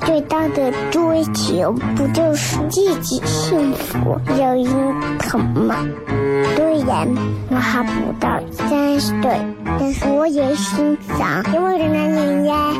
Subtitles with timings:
[0.00, 4.66] 最大的追求，不就是自己幸福、有人
[5.18, 5.76] 疼吗？
[6.54, 7.08] 虽然
[7.50, 9.40] 我还不到三十岁，
[9.78, 12.72] 但是我也心脏因为的男人呀。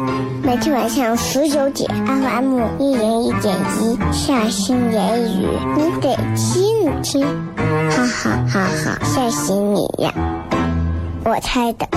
[0.42, 7.26] 每天晚上十九点，FM 一零一点一，下心言语，你得听听，
[7.90, 10.12] 哈哈哈哈，吓死你呀！
[11.24, 11.88] 我猜的。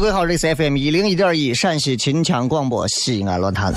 [0.00, 3.70] 各位好，这里是 FM 一零一点一陕西秦腔广播西安论坛。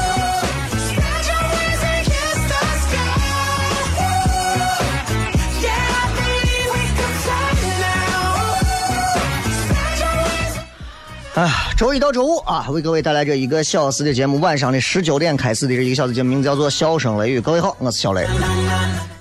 [11.33, 17.39] 哎，周一到周五啊，为各位带来这一个小时的节目，晚上的十九点开始的这一个小时节目，名字叫做《笑声雷雨》。
[17.41, 18.25] 各位好，我是小雷。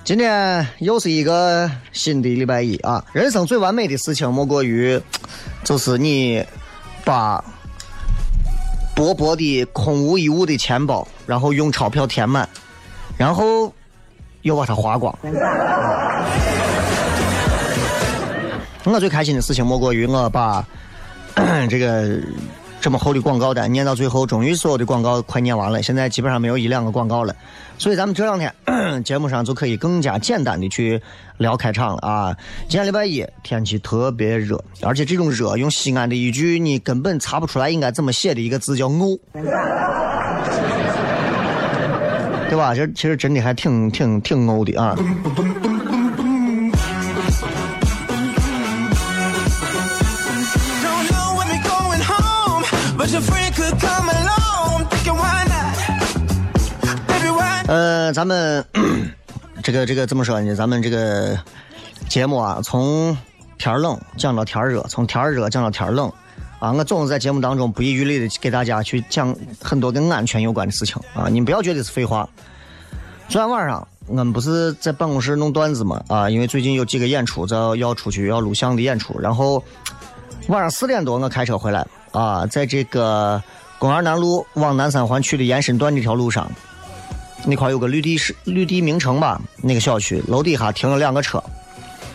[0.05, 3.03] 今天又是一个新的礼拜一啊！
[3.11, 4.97] 人生最完美的事情莫过于，
[5.65, 6.41] 就是你
[7.03, 7.43] 把
[8.95, 12.47] 薄薄的空无一物的钱包，然后用钞票填满，
[13.17, 13.73] 然后
[14.43, 15.13] 又把它花光。
[18.85, 20.65] 我最开心的事情莫过于我把
[21.69, 22.19] 这个
[22.83, 27.33] 这么厚的广告单念到最后，终于所有的广告快念完了，现在基本上没有一两个广告了，
[27.77, 28.53] 所以咱们这两天
[29.05, 31.01] 节目上就可以更加简单的去
[31.37, 32.35] 聊开场了啊。
[32.67, 39.17] 今天礼拜一，天气特别热，而且这种热用西安的一句你根本查不出来应该怎么写的一个字叫“沤”，
[42.49, 42.75] 对吧？
[42.75, 44.93] 这其实真的还挺挺挺沤的啊。
[57.65, 58.63] 呃，咱们
[59.63, 60.53] 这个这个怎么说呢？
[60.53, 61.37] 咱们这个
[62.09, 63.17] 节目啊，从
[63.57, 66.11] 天儿冷讲到天儿热，从天儿热讲到天儿冷
[66.59, 66.73] 啊。
[66.73, 71.27] 我总是在节目当中不遗余力的给大家去讲很多跟安全有关的事情啊。
[71.29, 72.27] 你们不要觉得是废话。
[73.29, 79.63] 昨天晚上我们不是在办公室弄段子嘛啊，因为最近有几个演出在要出去要录像的演出，然后
[80.47, 83.41] 晚上四点多我开车回来啊，在这个
[83.79, 86.51] 公园南路往南三环去的延伸段这条路上。
[87.45, 91.43] 那块有个绿地是绿地名城吧，那个小区楼底下停了两个车。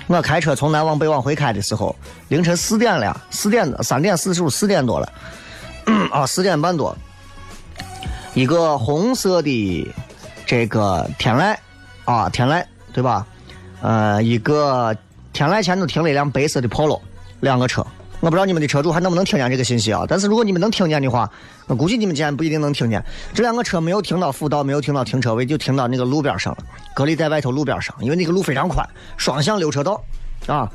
[0.06, 1.94] 我开车从南往北往回开的时候，
[2.28, 5.12] 凌晨四点了，四点三点四十五四点多了，
[6.11, 6.97] 啊四点半多，
[8.33, 9.94] 一个红色的
[10.47, 11.55] 这个天籁
[12.06, 12.65] 啊天籁
[12.95, 13.27] 对吧？
[13.83, 14.97] 呃，一个
[15.34, 17.00] 天籁前头停了一辆白色的 Polo，
[17.41, 17.87] 两个车。
[18.21, 20.05] 我不知道你们的车主还能不能听见这个信息啊？
[20.09, 21.31] 但是如果你们能听见的话，
[21.69, 23.04] 我估计你们今天不一定能听见。
[23.34, 26.59] 这两个车没有停到辅道，没有停到停车位，就停到那个路边上了，
[26.95, 30.03] 隔离在外头路边上，因为那个路非常宽，双向六车道
[30.47, 30.69] 啊。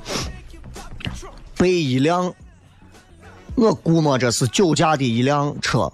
[1.57, 2.33] 被一辆
[3.55, 5.91] 我估摸着是酒驾的一辆车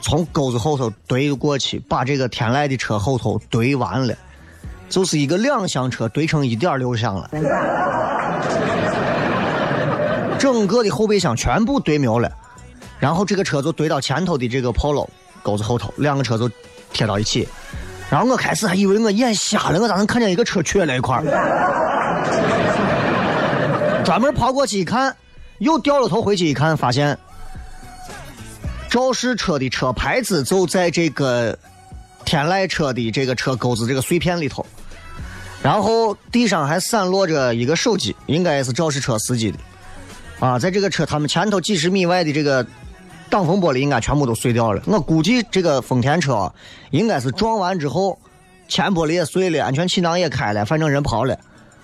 [0.00, 4.14] 从沟子后头怼过去，把这个天籁的车后头怼完了，
[4.88, 7.30] 就是一个两厢车怼成一点六厢了。
[10.38, 12.30] 整个的后备箱全部怼没了，
[13.04, 15.06] 然后这个车就怼到前头的这个 Polo
[15.42, 16.50] 沟子后头，两个车就
[16.90, 17.46] 贴到一起。
[18.08, 21.22] 然后我开始还以为我眼瞎了，我咋能看见一个车缺了一块？
[24.06, 25.14] 专门跑过去一看，
[25.58, 27.18] 又掉了头回去一看，发现
[28.88, 31.58] 肇事车的车牌子就在这个
[32.24, 34.64] 天籁车的这个车钩子这个碎片里头，
[35.62, 39.58] 然后地上还散落着一个手机，应该是肇事车司机的。
[40.40, 42.66] 啊，在这个车他们前头几十米外的这个
[43.30, 44.82] 挡风玻璃应该全部都碎掉了。
[44.86, 46.52] 我估计这个丰田车
[46.90, 48.18] 应该是撞完之后，
[48.68, 51.36] 前玻璃也碎了，安全气囊也开了，反正人跑了。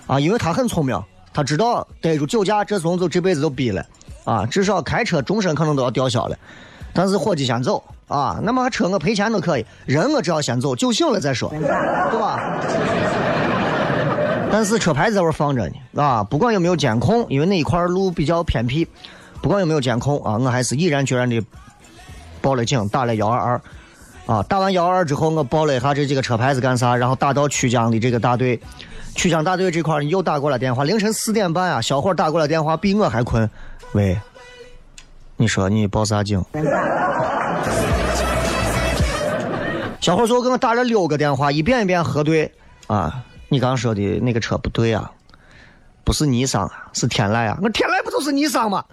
[0.07, 1.01] 啊，因为他很聪明，
[1.33, 3.85] 他知道逮住酒驾，这怂就这辈子就逼了。
[4.25, 6.37] 啊，至少开车终身可能都要吊销了。
[6.93, 12.59] 但是伙计先走啊，那么车我赔钱都可以，人我只要先走，酒醒了再说，对吧？
[14.53, 18.85] 但是车牌在这放着呢，啊，不管有没有监控，因为那一块路比较偏僻，
[19.43, 21.43] 不管有没有监控啊，我还是毅然决然的
[22.41, 23.61] 报了警，打了幺二二，
[24.27, 28.61] 啊，打完幺二二之后，我报了一下这几个车牌子干啥，然后打到曲江的这个大队，
[29.15, 33.49] 曲江大队这块又打过来电话，凌晨四点半啊，小伙打过来电话，比我还困，
[33.93, 34.19] 喂，
[35.37, 36.45] 你说你报啥警？
[40.01, 42.51] 小伙最后给我打了六个电话，一遍一遍核对
[42.87, 43.23] 啊。
[43.51, 45.11] 你刚说的那个车不对啊，
[46.05, 47.59] 不是尼桑啊，是天籁啊！
[47.63, 48.85] 我天籁不就是尼桑吗？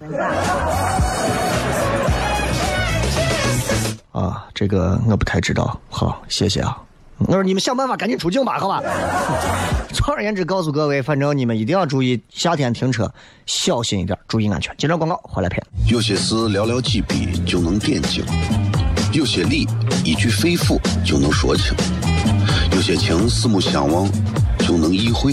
[4.12, 5.78] 啊，这个我不太知道。
[5.88, 6.76] 好，谢谢啊。
[7.18, 8.80] 我说你们想办法赶紧出警吧，好吧？
[9.92, 13.12] 总而言之，告诉各位，反正你们一定要注意夏天停车，
[13.46, 14.72] 小心一点，注意安全。
[14.76, 15.60] 接着广告，回来片。
[15.86, 18.24] 有些事寥寥几笔就能点睛，
[19.12, 19.66] 有些理
[20.04, 21.74] 一句肺腑就能说清，
[22.72, 24.08] 有些情四目相望
[24.60, 25.32] 就能意会，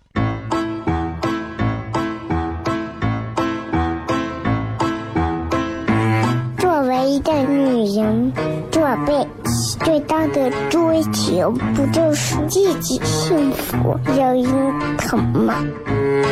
[7.11, 8.31] 一个女人，
[8.71, 9.13] 做辈
[9.43, 15.55] 子最大的追求不就是自己幸福、有人疼吗？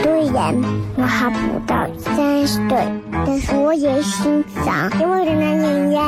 [0.01, 0.55] 虽然
[0.95, 1.37] 我还不
[1.67, 2.77] 到三十岁，
[3.25, 5.99] 但是我也心脏因为人的音乐，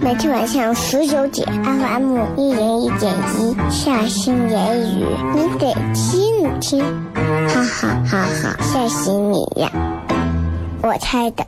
[0.00, 5.06] 每天晚上十九点，FM 一零一点一，下心言语，
[5.36, 6.82] 你得听听，
[7.14, 9.70] 哈哈哈哈，吓死你呀！
[10.82, 11.44] 我猜的。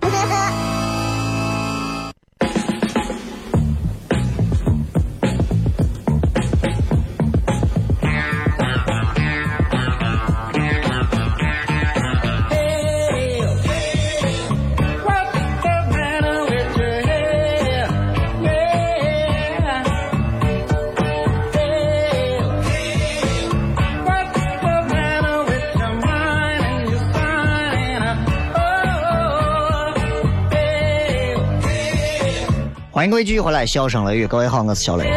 [33.02, 35.10] 欢迎各位继续回来，笑声雷雨，各位好，我是小雷。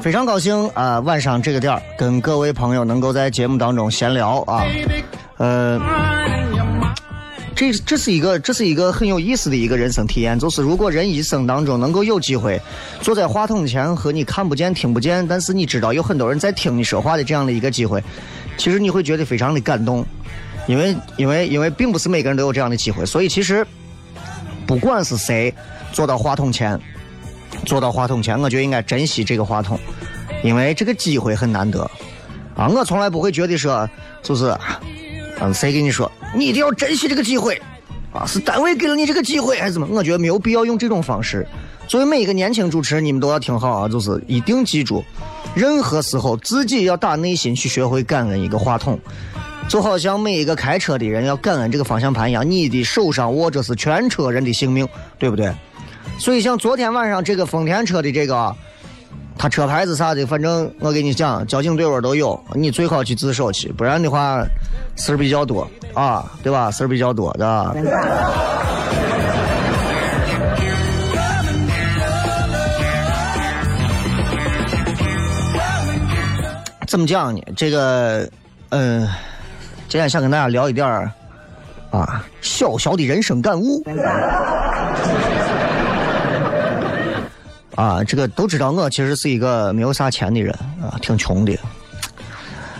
[0.00, 4.64] 非常高兴啊、晚上这个点儿跟各位朋友能够在节目当中闲聊啊，
[5.36, 5.80] 呃，
[7.54, 12.60] 这这是一个这是一个很有意思的一个人生体验，就是如果人一生当中能够有机会
[13.00, 18.02] 坐在话筒前和你看不见听不见，但是你知道有很多人在听你说话的这样的一个机会，
[18.56, 20.04] 其实你会觉得非常的感动，
[20.66, 23.64] 因为因为因为并不是每个人都有这样的机会，所以其实
[24.66, 25.52] 不管是谁
[25.92, 26.80] 坐到话筒前。
[27.64, 29.78] 坐到话筒前，我觉得应该珍惜这个话筒，
[30.42, 31.88] 因为这个机会很难得
[32.56, 32.68] 啊！
[32.68, 33.88] 我从来不会觉得说，
[34.22, 34.54] 就是，
[35.40, 37.58] 嗯，谁跟你说你一定要珍惜这个机会
[38.12, 38.26] 啊？
[38.26, 39.86] 是单位给了你这个机会还是怎么？
[39.88, 41.46] 我觉得没有必要用这种方式。
[41.86, 45.02] 作为每一个年轻主持人，你们都要听好啊，就是一定记住，
[45.54, 48.98] 任何时候自己要打内心去学会感恩一个话筒，
[49.68, 54.86] 就好像每一个开车的人要感恩这个方向盘一样，你的手上握着是全车人的性命，
[55.18, 55.52] 对不对？
[56.18, 58.54] 所以像昨天晚上这个丰田车的这个，
[59.36, 64.44] 他车牌子啥的，反正我跟你讲，交警队伍都有，你最好去自首去，不然的话
[64.94, 66.70] 事儿比较多啊，对吧？
[66.70, 67.76] 事儿比较多的。
[76.86, 77.42] 怎么讲呢？
[77.56, 78.28] 这个，
[78.68, 79.08] 嗯、
[79.94, 81.08] 今天想跟大家聊一点儿
[81.92, 83.80] 啊，小小的人生感悟。
[87.76, 91.56] 啊，这个都知道，我其实是一个没有啥钱的人啊，挺穷的。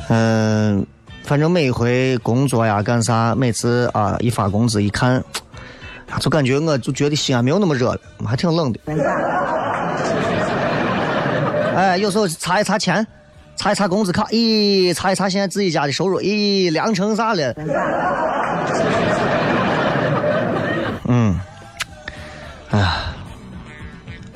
[0.09, 0.85] 嗯，
[1.23, 5.23] 反正每一回工作呀干啥，每次啊一发工资一看，
[6.19, 8.81] 就感觉我就觉得西安没有那么热了，还挺冷的。
[11.77, 13.07] 哎，有时候查一查钱，
[13.57, 17.55] 查一查工资卡，咦，查一查现在自己家的收入，咦，凉成啥了？
[21.07, 21.39] 嗯，
[22.71, 23.15] 哎呀，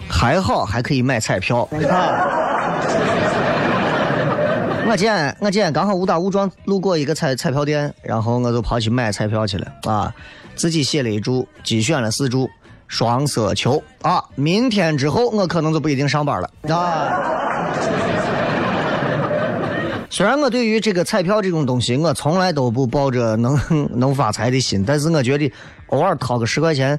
[0.08, 1.68] 还好还可以买彩票。
[4.90, 10.10] 我今天我今天刚好误打误撞路过一个彩彩票店，然后我就跑去买彩票去了啊，
[10.54, 12.48] 自己写了一注，机选了四注，
[12.86, 17.44] 双色球啊，明天之后我可能就不一定上班了啊。
[20.10, 23.58] 虽然我对于这个彩票这种东西，我从来都不抱着能
[23.98, 25.52] 能发财的心，但是我觉得
[25.88, 26.98] 偶尔掏个十块钱，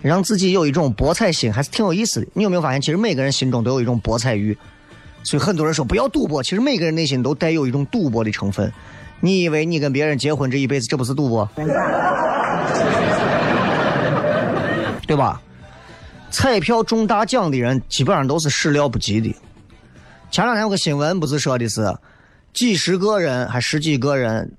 [0.00, 2.26] 让自己有一种博彩心，还是挺有意思的。
[2.34, 4.56] 你有没有发现，其实每个人心中都有一种博彩欲？
[5.24, 8.70] 所以很多人说不要赌博，其实每个人内心都带有一种赌博的成分。
[9.20, 11.48] 你以为你跟别人结婚这一辈子，这不是赌博？
[15.06, 15.40] 对吧？
[16.30, 19.34] 彩票中大奖的人基本上都是始料不及的。
[20.30, 21.94] 前两天有个新闻不是说的是，
[22.52, 24.50] 几十个人还十几个人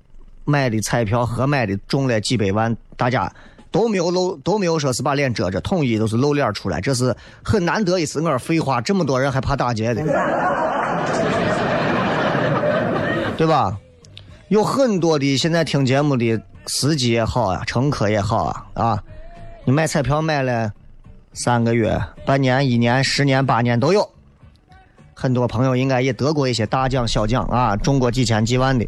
[0.44, 3.32] 买的彩票合买的中了几百万，大家
[3.70, 8.20] 都没有露，都没有说是把脸遮着，统一都是露脸出来，这是很难得一次。
[8.20, 10.02] 我废话，这么多人还怕打劫的，
[13.36, 13.76] 对吧？
[14.48, 19.02] 有很多的现在听节目的司机也好啊，乘客也好啊，啊，
[19.64, 20.70] 你买彩票买了
[21.32, 24.08] 三个月、半年、一年、十年、八年都有。
[25.14, 28.86] 很多朋友应该也得过一些大奖小奖啊，中过几千几万的。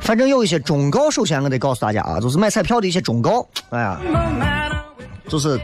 [0.00, 3.46] 反正有一些忠告，首先我得告诉大家啊，就是买彩票的一些忠告。
[3.70, 3.98] 哎呀，
[5.28, 5.58] 就是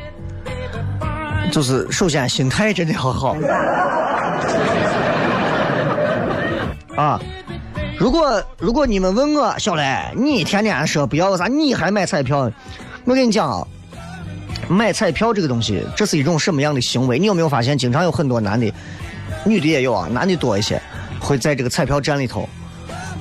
[1.53, 3.37] 就是，首先心态真的要好
[6.97, 7.21] 啊。
[7.99, 9.85] 如果如果你们问我小雷，
[10.17, 12.51] 你天天说不要啥，你还买彩票？
[13.05, 13.67] 我跟你讲啊，
[14.69, 17.19] 买彩票这个东西，这是一种什么样的行为？
[17.19, 18.73] 你有没有发现，经常有很多男的，
[19.45, 20.81] 女的也有啊，男的多一些，
[21.21, 22.49] 会在这个彩票站里头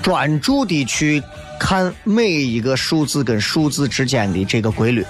[0.01, 1.21] 专注的去
[1.59, 5.05] 看每一个数字跟数字之间的这个规律。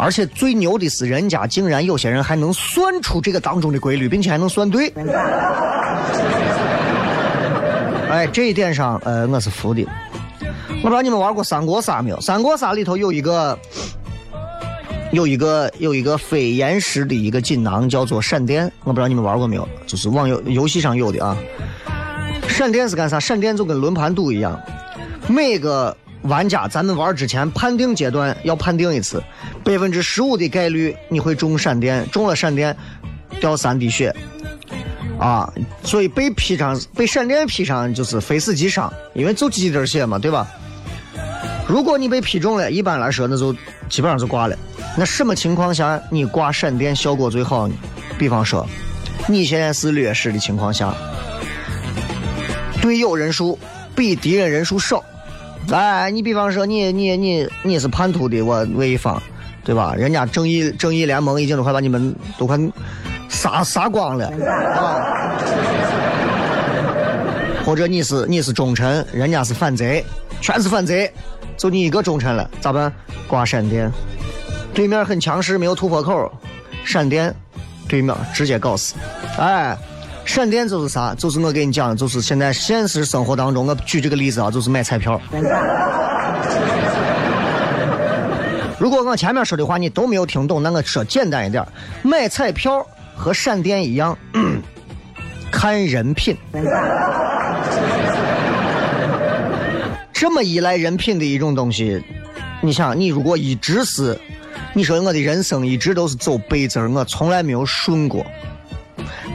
[0.00, 4.92] 而且最牛的是，人家竟然有些人还能算出这个当中的规律，并且还能算对。
[8.08, 9.84] 哎，这一点上，呃，我是服的。
[10.80, 12.20] 我不知道你们玩过三国杀没有？
[12.20, 13.58] 三国杀里头有一个，
[15.10, 18.70] 有一个，有一个非延时的一个锦囊，叫做闪电。
[18.84, 19.66] 我不知道你们玩过没有？
[19.86, 21.36] 就是网游游戏上有的啊。
[22.46, 23.18] 闪电是干啥？
[23.18, 24.60] 闪电就跟轮盘赌一样，
[25.26, 29.22] 每个玩家咱们玩之前判定阶段要判定一次，
[29.64, 32.76] 百分之十五的概率你会中闪电，中了闪电
[33.40, 34.14] 掉三滴血。
[35.18, 40.46] 啊，所以被劈上被闪电劈上就是非死即伤，因为就几滴血嘛，对吧？
[41.66, 43.52] 如果你被劈中了，一般来说那就
[43.88, 44.56] 基本上就挂了。
[44.98, 47.74] 那什么情况下你挂闪电效果最好呢？
[48.18, 48.66] 比方说，
[49.28, 50.92] 你现在是劣势的情况下，
[52.82, 53.56] 队友人数
[53.94, 55.04] 比敌人人数少，
[55.70, 59.22] 哎，你比方说你你你你是叛徒的我我一方，
[59.62, 59.94] 对吧？
[59.96, 62.58] 人家正义正义联盟已经都快把你们都快
[63.28, 64.26] 杀杀光了，
[64.74, 64.98] 啊！
[67.64, 70.04] 或者你是你是忠臣，人家是反贼，
[70.40, 71.08] 全是反贼，
[71.56, 72.92] 就你一个忠臣了，咋办？
[73.28, 73.88] 挂闪电，
[74.74, 76.30] 对面很强势，没有突破口，
[76.84, 77.34] 闪电，
[77.88, 78.94] 对面直接搞死，
[79.38, 79.76] 哎。
[80.24, 81.14] 闪电就是啥？
[81.14, 85.18] 就是我给你讲，就是现在现实生活当中，我举这个例子啊，就是买彩票。
[88.78, 91.66] 如果我前面说的话你都没有听懂，那我说简单一点，
[92.02, 94.18] 买彩票和闪电一样，
[95.50, 96.36] 看人品。
[100.12, 102.04] 这么依赖人品的一种东西，
[102.60, 104.14] 你想，你如果一直是，
[104.74, 108.24] 你说我的人生一直都是走背字儿，我从来没有顺过。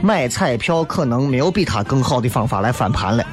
[0.02, 3.24] 买彩票可能没有比他更好的方法来翻盘了，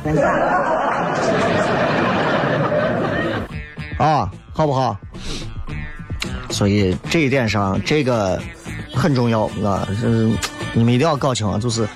[3.98, 4.98] 啊，好不好？
[6.50, 8.42] 所以这一点上，这个
[8.94, 10.38] 很重要啊，嗯，
[10.74, 11.88] 你们一定要搞清啊，就是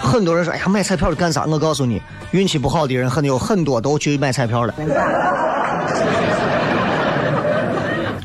[0.00, 1.44] 很多人说，哎呀，买彩票是干啥？
[1.44, 2.02] 我告诉你，
[2.32, 4.74] 运气不好的人很有很多都去买彩票了，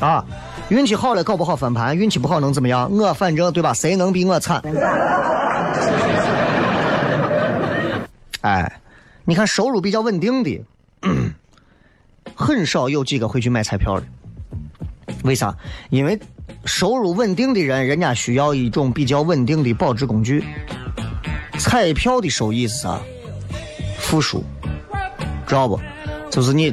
[0.00, 0.24] 啊。
[0.70, 2.88] 运气好了搞不好翻盘，运气不好能怎么样？
[2.90, 3.74] 我反正对吧？
[3.74, 4.62] 谁能比我惨？
[8.42, 8.80] 哎，
[9.24, 10.64] 你看收入比较稳定的，
[12.34, 14.06] 很少有几个会去买彩票的。
[15.24, 15.52] 为啥？
[15.90, 16.18] 因为
[16.64, 20.44] 收入稳定的人，人家需要一种比较稳定的保值工具。
[21.58, 23.00] 彩票的收益是啥？
[23.98, 24.44] 负数，
[25.46, 25.78] 知道不？
[26.30, 26.72] 就是你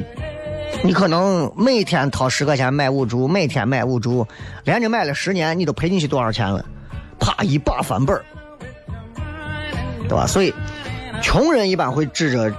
[0.84, 4.26] 你可能每天掏十块钱买五注，每天买五注，
[4.64, 6.64] 连着买了十年，你都赔进去多少钱了？
[7.18, 8.24] 啪，一把翻本儿，
[10.08, 10.26] 对吧？
[10.26, 10.54] 所以，
[11.20, 12.52] 穷人一般会指着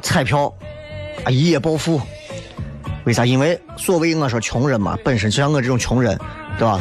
[0.00, 0.52] 彩票
[1.24, 2.00] 啊一夜暴富。
[3.04, 3.26] 为啥？
[3.26, 6.18] 因为所谓我说穷人嘛，本身就像我这种穷人，
[6.58, 6.80] 对吧？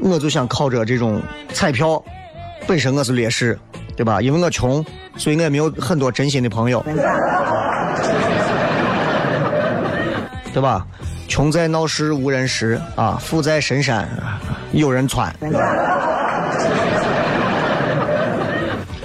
[0.00, 1.20] 我就想靠着这种
[1.52, 2.02] 彩票，
[2.66, 3.58] 本身我是劣势，
[3.96, 4.22] 对吧？
[4.22, 4.82] 因为我穷，
[5.16, 6.82] 所以我也没有很多真心的朋友，
[10.52, 10.86] 对吧？
[11.28, 14.06] 穷在闹市无人识啊，富在深山
[14.72, 15.34] 有人穿。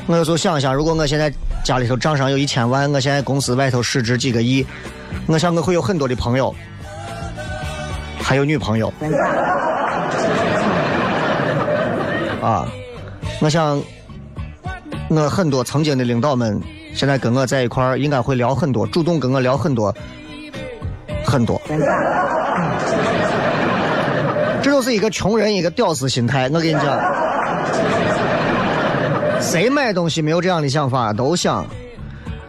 [0.08, 1.32] 我有时候想想，如果我现在
[1.64, 4.66] 家里头账上有一千万，我现在公司外头市值几个亿，
[5.26, 6.54] 我想我会有很多的朋友，
[8.22, 8.94] 还有女朋友。
[12.42, 12.68] 啊，
[13.42, 13.82] 我想，
[15.10, 16.62] 我很多曾经的领导们，
[16.94, 19.94] 现在跟我在一块儿，应该会聊很多，主动跟我聊很多，
[21.30, 21.62] 很多。
[24.62, 26.50] 这就是一个穷人一个屌丝心态。
[26.52, 27.00] 我跟你讲，
[29.40, 31.14] 谁买东西没有这样的想法？
[31.14, 31.66] 都想。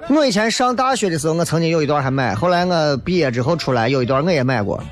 [0.08, 4.82] 我以前上大学的时候，我曾经有一段还买，后来我毕业之后出来，有一段我也买过，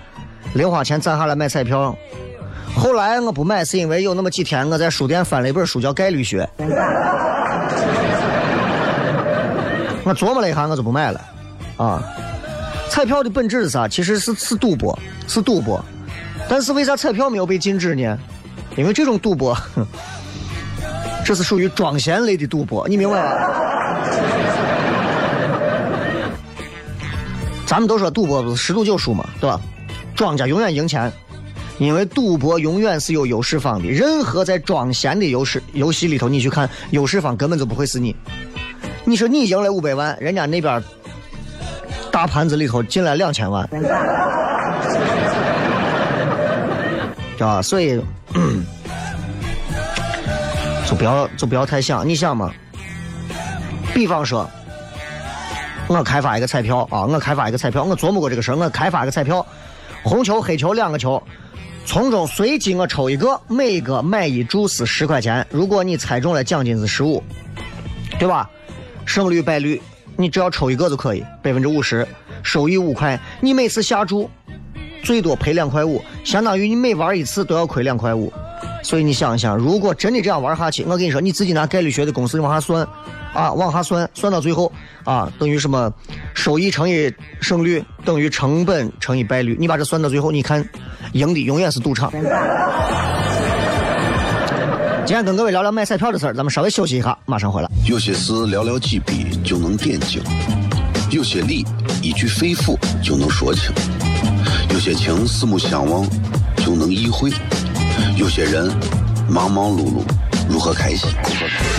[0.52, 1.96] 零花钱攒下来买彩票。
[2.76, 6.46] 后来我不买，是因为有那么几天我在书店翻了一本书，叫《概率学》。
[10.04, 11.20] 我琢磨了一下，我就不买了。
[11.78, 12.02] 啊，
[12.96, 13.86] 彩票的本质是啥？
[13.86, 14.98] 其实是是赌博，
[15.28, 15.84] 是赌博。
[16.48, 18.18] 但是为啥彩票没有被禁止呢？
[18.74, 19.54] 因为这种赌博，
[21.22, 23.30] 这是属于庄闲类的赌博，你明白吗？
[27.66, 29.60] 咱们都说赌博不是十赌九输嘛，对吧？
[30.14, 31.12] 庄家永远赢钱。
[31.76, 38.16] 因为赌博永远是有优势方的，任何在庄闲的优势游戏里头，你去看优势方根本就不会是你。
[39.04, 40.82] 你说你赢了五百万，人家那边
[42.16, 43.68] 大盘子里头进来两千万，
[47.36, 47.60] 知道吧？
[47.60, 48.00] 所以
[50.88, 52.08] 就不要就不要太想。
[52.08, 52.50] 你想嘛？
[53.92, 54.48] 比方说，
[55.88, 59.44] 我开发一个彩票啊，我开发一个彩票，我琢磨过这个事儿，我开发一个彩票，
[60.02, 61.22] 红球黑球两个球。
[61.84, 65.46] 从中随机我抽一个，每一个买一注是十块钱。
[65.50, 67.22] 如果你猜中了，奖金是十五，
[68.18, 68.48] 对吧？
[69.04, 69.82] 胜率败率，
[70.16, 72.06] 你只要抽一个就可以，百分之五十，
[72.42, 73.18] 收益五块。
[73.40, 74.28] 你每次下注
[75.02, 78.32] 最多赔两块五，相当于你每玩一次都要亏两块五。
[78.82, 82.86] 所以你想一想，如果真的这样玩下去，我跟你说，你自己拿概率学的公式往下算，
[83.34, 84.72] 啊，往下算，算到最后
[85.04, 85.92] 啊，等于什么？
[86.34, 89.56] 收益乘以胜率等于成本乘以败率。
[89.58, 90.66] 你把这算到最后，你看，
[91.12, 92.12] 赢的永远是赌场。
[95.06, 97.70] 今天跟各位聊聊买彩票的事儿，咱们稍微休息一下，马上回来。
[97.86, 100.20] 有些事寥寥几笔就能点睛，
[101.12, 101.64] 有些理
[102.02, 103.70] 一句肺腑就能说清，
[104.70, 106.04] 有些情四目相望
[106.56, 107.30] 就能意会。
[108.16, 108.68] 有些人
[109.30, 110.02] 忙忙碌碌，
[110.50, 111.08] 如何开心？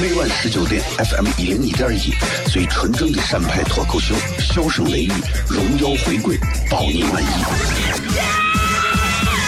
[0.02, 2.13] 每晚十九点，FM 一零一点一，
[2.50, 5.12] 最纯正的陕派脱口秀，笑声雷雨，
[5.50, 6.38] 荣耀回归，
[6.72, 8.47] 保你满意。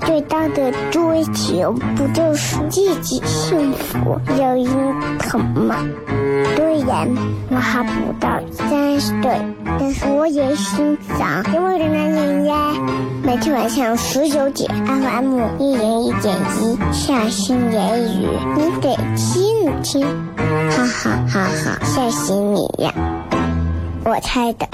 [0.00, 5.76] 最大的追求，不就是自己幸福、有人疼吗？
[6.54, 7.08] 虽然
[7.50, 9.38] 我还不到三十岁，
[9.78, 12.72] 但是我也心脏因为的男人呀。
[13.22, 20.06] 每天晚上十九点，FM 一人一点一，下心言语，你得听听，
[20.70, 22.92] 哈哈哈哈，吓死你呀！
[24.04, 24.66] 我猜的。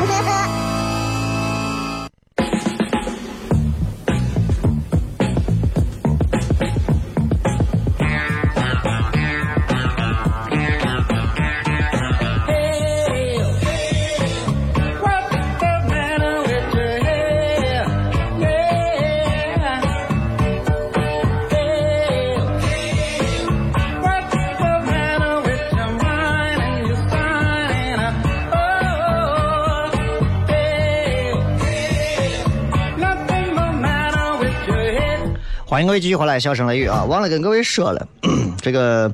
[35.73, 37.03] 欢迎各位继续回来，笑声雷雨啊！
[37.05, 38.07] 忘了跟各位说了，
[38.61, 39.11] 这个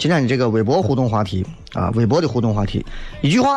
[0.00, 2.84] 今天的这个微博互动话题啊，微博的互动话题，
[3.20, 3.56] 一句话，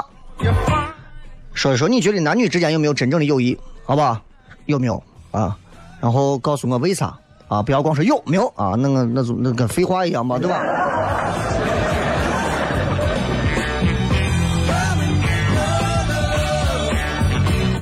[1.55, 3.57] 说一说你觉得男女之间有没有真正的友谊？
[3.83, 4.21] 好不好，
[4.67, 5.57] 有没有啊？
[5.99, 10.61] 然后告诉我为啥啊，不要光说有没有啊，那个那种那跟废话一样嘛，对吧？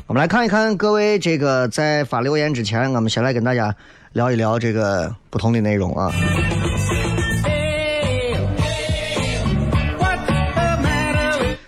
[0.07, 3.75] 我们来看一看各位这个在发留言之前，我们先来跟大家
[4.13, 6.11] 聊一聊这个不同的内容啊。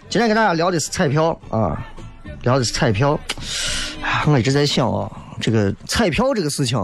[0.07, 1.83] 今天跟大家聊的是彩票啊，
[2.43, 3.19] 聊的是彩票。
[4.27, 6.79] 我一直在想啊，这个彩票这个事情，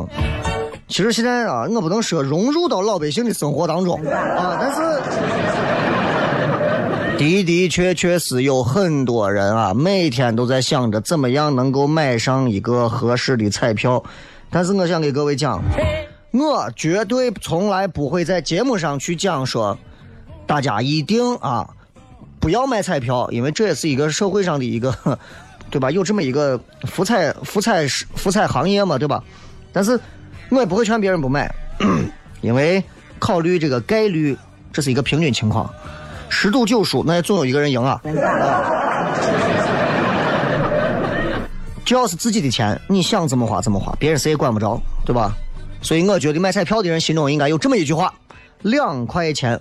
[0.88, 4.82] 其实现在啊，我不能说融入到老百姓的生活当中啊，但是
[7.20, 14.04] 的的确确是有很多人啊，每天都在想着怎么样能够买上一个合适的彩票。
[14.52, 15.64] 但是我想给各位讲，
[16.32, 19.78] 我绝对从来不会在节目上去讲说，
[20.46, 21.68] 大家一定啊
[22.40, 24.94] 不要买彩票，因为这也是一个社会上的一个，
[25.72, 25.90] 对吧？
[25.90, 29.24] 有这么一个福彩福彩福彩行业嘛，对吧？
[29.72, 29.98] 但是
[30.50, 31.50] 我也不会劝别人不买，
[32.42, 32.84] 因为
[33.20, 34.38] 考虑这个概率，
[34.74, 35.70] 这是一个平均情况。
[36.28, 38.02] 十赌九输，那也总有一个人赢啊！
[41.92, 45.36] 只要是自己的钱，你想怎么花怎么花，别人谁也管不着，对吧？
[45.82, 48.14] 所以我觉得买彩票的人心中应该有这么一句话：
[48.62, 49.60] 两块钱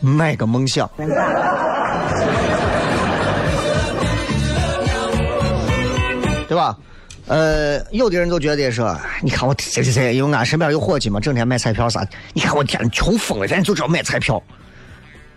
[0.00, 0.88] 买个梦想。
[6.46, 6.78] 对吧？
[7.26, 12.06] 呃，有的人都觉得说，你看我谁谁谁，因为俺身边有伙计嘛，整天买彩票啥。
[12.32, 14.40] 你看我天，穷疯了，人家就知道买彩票，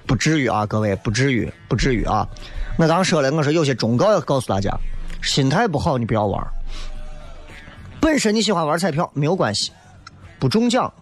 [0.05, 2.27] 不至于啊，各位，不至于，不至于啊。
[2.77, 4.69] 我刚说了，我说有些忠告要告诉大家，
[5.25, 6.47] 心态不好你不要玩。
[7.99, 9.71] 本身你喜欢玩彩票没有关系，
[10.39, 10.93] 不中奖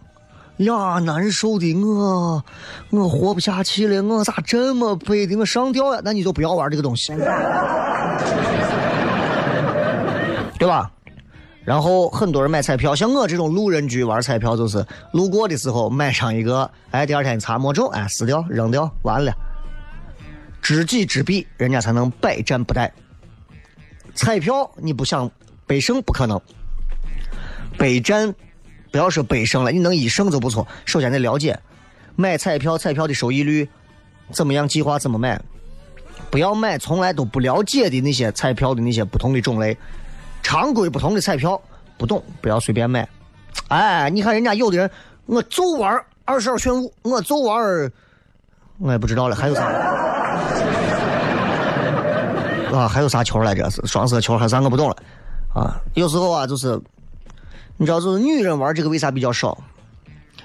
[0.56, 2.42] 呀，难受的我，
[2.90, 6.00] 我活不下去了，我咋这么背的，我上吊呀？
[6.02, 7.12] 那你就不要玩这个东西。
[10.58, 10.90] 对吧？
[11.62, 19.32] 然后很多人买彩票，像我这种路人局玩彩票，就是路过的时候买上一个，哎，第二天一查没中，哎，撕掉扔掉，完了。
[20.62, 22.90] 知己知彼，人家才能百战不殆。
[24.14, 25.30] 彩票你不想
[25.66, 26.40] 北胜不可能，
[27.76, 28.34] 北战
[28.90, 30.66] 不要说北胜了，你能一胜就不错。
[30.84, 31.58] 首先得了解
[32.16, 33.68] 买彩票，彩票的收益率
[34.30, 35.40] 怎么样，计划怎么买，
[36.30, 39.76] 不要买从来都不了解的那些彩票的那些不同的种类。
[40.42, 41.60] 常规不同的彩票，
[41.96, 43.08] 不懂不要随便买。
[43.68, 44.90] 哎，你看人家有的人，
[45.26, 47.90] 我就玩二十二选五，我就玩，
[48.78, 49.62] 我也不知道了，还有啥？
[52.76, 53.70] 啊，还有啥球来着？
[53.70, 54.60] 是双色球还是啥？
[54.60, 54.96] 我不懂了。
[55.54, 56.80] 啊，有时候啊，就是
[57.76, 59.56] 你知道，就是女人玩这个为啥比较少？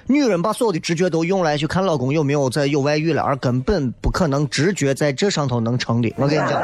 [0.06, 6.12] 女人把所有的直觉都用来去看老公有没有在有外遇了，而根本不可能直觉在这上头能成的。
[6.16, 6.60] 我跟你讲。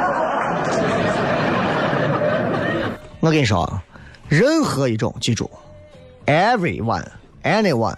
[3.21, 3.81] 我跟你说，
[4.29, 5.51] 任何一种，记住
[6.27, 7.05] ，everyone,
[7.43, 7.97] anyone,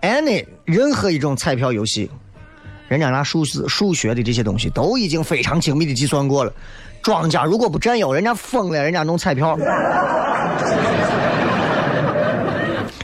[0.00, 2.10] any，任何一种彩票游戏，
[2.88, 6.52] 人家拿数字、数学的这些东西都已经非常精密的计算过了。
[7.04, 9.58] 庄家如果不占优，人家疯了，人家弄彩票。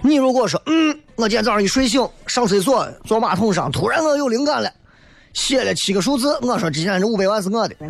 [0.00, 4.72] 你如果说，嗯，我今天早上一睡醒，上厕所坐马桶上，突然我有灵感了，
[5.34, 7.74] 写了七个数字，我说今天这五百万是我的。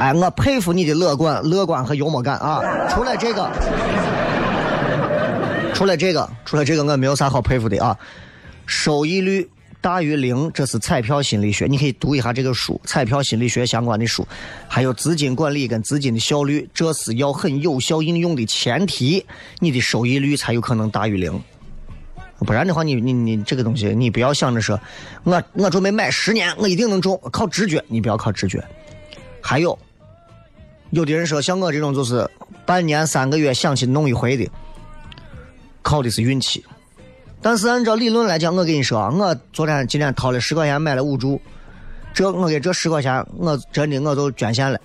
[0.00, 2.62] 哎，我佩服你的乐观、乐观和幽默感啊！
[2.88, 3.50] 除了这个，
[5.74, 7.94] 除了这个，除了这个，我没有啥好佩服的啊。
[8.64, 9.46] 收益率
[9.80, 14.26] 大于零，这是彩票心理学，你可以读一下这个书，彩票心理学相关的书。
[14.66, 19.24] 还有资金管理跟资金的效率，这是要很有效应用的前提，
[19.60, 21.40] 你的收益率才有可能大于零。
[22.38, 24.78] 不然的话，你你你这个东西，你不要想着说，
[25.24, 28.62] 我我准备买十年，我一定能中，靠直觉，你不要靠直觉。
[29.40, 29.78] 还有。
[30.90, 32.26] 有的人说，像我这种就是
[32.64, 34.50] 半年三个月想去弄一回的，
[35.82, 36.64] 靠的是运气。
[37.40, 41.40] 但是按照理论来讲，我跟你说，我昨天今天掏了十块钱买了五注，
[42.12, 44.78] 这我给这十块钱，我真的我都捐献了。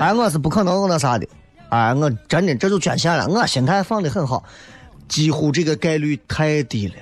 [0.00, 1.26] 哎，我是不可能那啥的，
[1.70, 3.26] 哎，我真的这就捐献了。
[3.28, 4.44] 我心态放的很好，
[5.08, 6.94] 几乎这个概率太低了，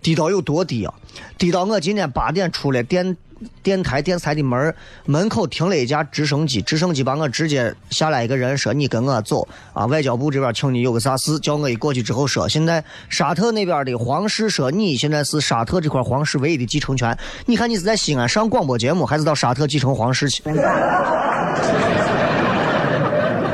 [0.00, 0.94] 低到有多低啊？
[1.36, 3.16] 低到我今天八点出来电。
[3.62, 4.74] 电台电视台的门
[5.04, 9.86] 门口停了一架直升机，直升机把我直接下来一个人说：“你跟我走啊！
[9.86, 12.48] 外交部这边请你有个啥事，叫我一过去之后说。
[12.48, 17.16] 现在沙特那边的皇室说你现在是沙特这块皇室唯一的继承权。
[17.46, 20.42] 你看你是在西安上广播节目，还是到沙特继承皇室去？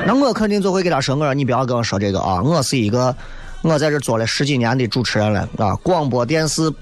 [0.06, 2.42] 那我肯定就会给他说：我说你不要跟我说这个啊！
[2.42, 3.14] 我是一个
[3.62, 6.72] 我在这做了十几年的主持人了啊，广播电视。”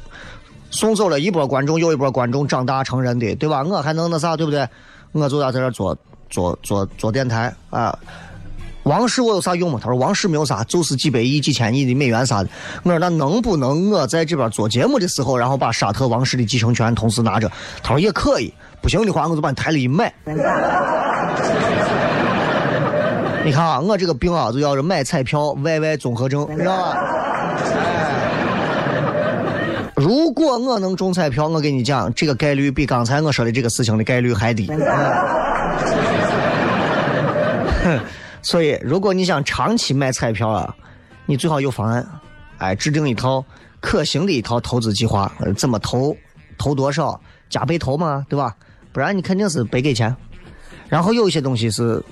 [0.73, 3.63] 送走了一波观众，又一波观众长大成人的，对吧？
[3.63, 4.69] 我还能那啥，对不对？
[5.13, 5.97] 我就要在这做
[6.29, 7.97] 做做做电台啊。
[8.85, 9.79] 王室我有啥用吗？
[9.81, 12.49] 他说王室没有啥，就是几百亿、几千亿的美元啥的。
[12.83, 17.49] 我说那能不能我在这边做节目的时候，然后把沙特王室的继承权同时拿着？
[17.83, 20.13] 他说也可以，不行的话我就把你台里一买。
[23.45, 26.97] 你看啊，我这个病啊，就叫是买彩票 YY 综合症，你知道吧？
[30.03, 34.67] 如果我能中彩票，我跟你讲，这个概率比刚才我说的这个事情的概率还低。
[38.43, 40.75] 所以，如果你想长期买彩票啊，
[41.25, 42.05] 你最好有方案，
[42.59, 43.45] 哎，制定一套
[43.79, 46.17] 可行的一套投资计划，怎么投，
[46.59, 48.57] 投多少，加倍投嘛，对吧？
[48.93, 50.13] 不然你肯定是白给钱。
[50.89, 52.03] 然后有一些东西是，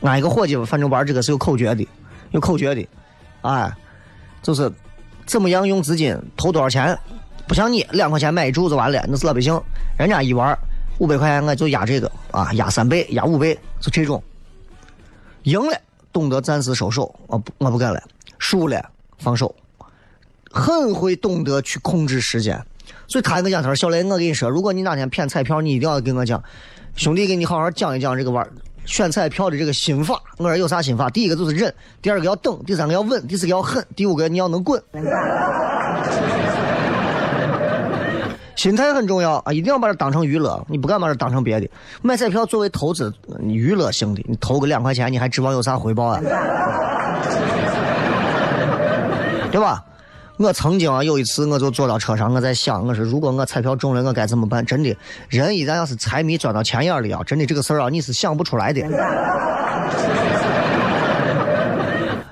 [0.00, 1.86] 俺一个伙计，反正玩这个是有口诀的，
[2.32, 2.84] 有口诀的，
[3.42, 3.72] 哎，
[4.42, 4.68] 就是
[5.26, 6.98] 怎么样用资金投多少钱，
[7.50, 9.60] 不像你两块钱买一注就完了，那是老百姓，
[9.98, 10.56] 人家一玩
[10.98, 14.22] 五百块钱我就压这个啊，压三倍，压五倍，就这种。
[15.42, 15.76] 赢了，
[16.12, 17.98] 懂得暂时收手，我不我不干了；
[18.38, 18.80] 输了，
[19.18, 19.52] 放手，
[20.52, 22.56] 很会懂得去控制时间。
[23.08, 26.40] 所以他跟我讲，他说：“小雷，我跟你说，如果你哪天骗彩票，你一定要跟我讲，
[26.94, 28.48] 兄弟，给你好好讲一讲这个玩
[28.84, 30.22] 选彩票的这个心法。
[30.36, 31.10] 我说有啥心法？
[31.10, 34.80] 第一个就是忍，第二个要等，第三个要稳，第四个要狠，第五个你要能滚。
[38.56, 41.68] 心态很重要啊，一定要把它当成娱乐，你不敢把它当成别的。
[42.02, 46.20] 买彩票作为投资，娱乐性的，你投个两块钱，你还指望有啥回报啊？
[49.50, 49.82] 对吧？
[50.36, 54.64] 我曾经啊有一次，我就坐到车上，我在想，我说如果我彩票中了，我该怎么办？
[54.64, 54.96] 真的，
[55.28, 58.80] 人一旦要是财迷钻到钱眼里啊，真的这个事儿啊，你是想不出来的。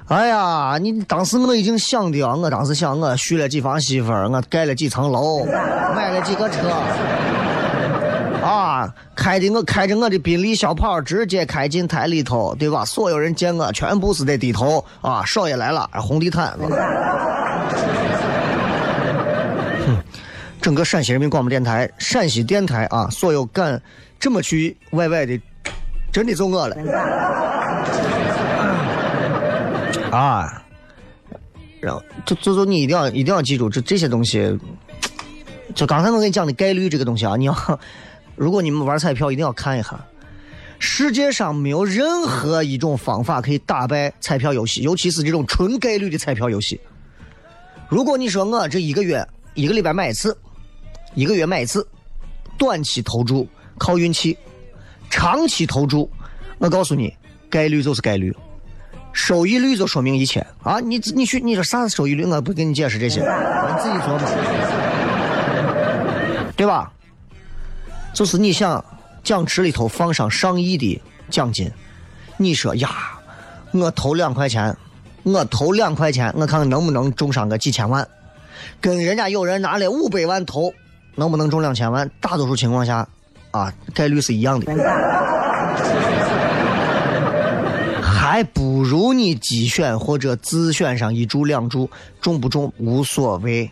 [0.08, 5.44] 哎呀，你当时我已经想的啊，我当时想我娶了几房媳妇儿，我盖了几层楼，
[5.94, 6.70] 买了几个车，
[8.42, 12.86] 啊，开的我开着我的宾利小跑直接开进台里头，对吧？
[12.86, 16.56] 所有人见我全部是在低头啊，少爷来了，红地毯。
[19.86, 20.02] 哼，
[20.62, 23.78] 整个陕西人民广播电台陕西电台啊，所有敢
[24.18, 25.38] 这么去歪歪的，
[26.10, 26.74] 真的就我了。
[30.10, 30.62] 啊，
[31.80, 34.58] 然后就就就你一定要一定要记住这这些东西，
[35.74, 37.80] 就刚才我跟你讲的概率这个东西啊，你要
[38.36, 40.04] 如果你们玩彩票一定要看一下，
[40.78, 46.80] 世界上没有任何一种方法可以打败彩票游戏，尤其是这种纯概率的彩票游戏。
[47.88, 50.36] 如果你说我这一个月一个礼拜买一次，
[51.14, 51.86] 一个月买一次，
[52.56, 54.36] 短期投注靠运气，
[55.10, 56.10] 长期投注，
[56.58, 57.12] 我告诉你，
[57.50, 58.34] 概率就是概率。
[59.20, 60.78] 收益率就说明一切啊！
[60.78, 62.24] 你你去你说啥是收益率？
[62.24, 64.22] 我不跟你解释这些，你自己说嘛，
[66.56, 66.92] 对吧？
[68.14, 68.82] 就是你想
[69.24, 71.68] 奖池里头放上上亿的奖金，
[72.36, 73.18] 你说呀，
[73.72, 74.74] 我投两块钱，
[75.24, 78.06] 我投两块钱，我看看能不能中上个几千万？
[78.80, 80.72] 跟人家有人拿了五百万投，
[81.16, 82.08] 能不能中两千万？
[82.20, 83.06] 大多数情况下，
[83.50, 84.72] 啊，概率是一样的。
[88.30, 91.88] 还不如你机选或者自选上一注两注，
[92.20, 93.70] 中不中无所谓，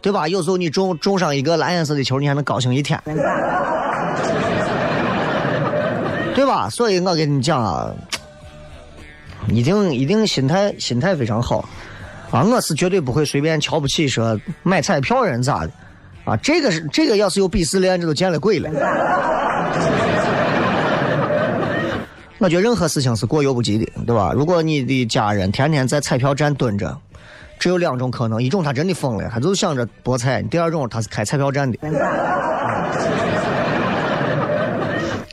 [0.00, 0.28] 对吧？
[0.28, 3.00] 有时候你中中上一个蓝颜色的球，你还能高兴一天，
[6.32, 6.70] 对吧？
[6.70, 7.92] 所以我跟你讲啊，
[9.48, 11.68] 一定一定心态心态非常好
[12.30, 12.44] 啊！
[12.44, 15.72] 我是绝对不会随便瞧不起说买彩票人咋的
[16.24, 16.36] 啊！
[16.36, 18.70] 这个是这个要是有鄙视链，这都见了鬼了。
[22.42, 24.32] 我觉得任何事情是过犹不及的，对吧？
[24.34, 26.98] 如果你的家人天天在彩票站蹲着，
[27.56, 31.78] 只有两种可能：一种他真的疯了，他就想着博彩；第二种他是开彩票站的。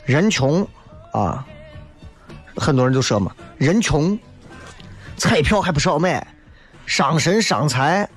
[0.04, 0.64] 人穷
[1.10, 1.44] 啊，
[2.56, 4.16] 很多人就说嘛，人穷，
[5.16, 6.24] 彩票还不少买，
[6.86, 8.08] 伤身伤财，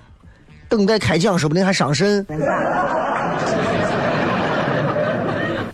[0.70, 2.24] 等待开奖说不定还伤身。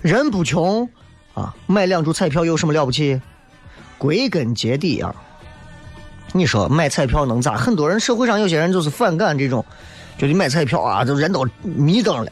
[0.01, 0.89] 人不穷。
[1.34, 3.22] 啊，买两注彩票有什么了不起？
[3.98, 5.13] 归根结底啊，
[6.32, 7.56] 你说买彩票能咋？
[7.56, 9.63] 很多人社会上有些人就是反感这种，
[10.18, 12.32] 觉得买彩票啊，这人都迷瞪了。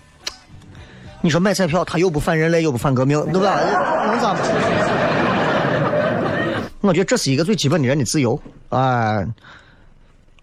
[1.19, 3.59] 你说买彩票，他又不反人类，又不反革命，对吧？
[4.05, 4.35] 能咋？
[6.79, 8.39] 我觉得这是一个最基本的人的自由。
[8.69, 9.25] 哎，